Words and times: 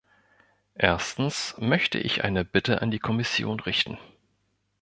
Erstens 0.79 1.53
möchte 1.59 1.99
ich 1.99 2.23
eine 2.23 2.43
Bitte 2.43 2.81
an 2.81 2.89
die 2.89 2.97
Kommission 2.97 3.59
richten. 3.59 3.99